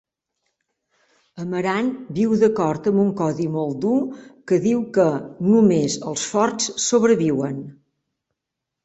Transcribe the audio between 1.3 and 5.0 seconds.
Amarant viu d'acord amb un codi molt dur que diu